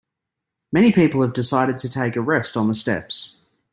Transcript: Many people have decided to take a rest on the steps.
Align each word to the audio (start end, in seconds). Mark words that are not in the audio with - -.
Many 0.71 0.91
people 0.93 1.21
have 1.21 1.31
decided 1.31 1.77
to 1.77 1.87
take 1.87 2.15
a 2.15 2.21
rest 2.21 2.57
on 2.57 2.67
the 2.67 2.73
steps. 2.73 3.35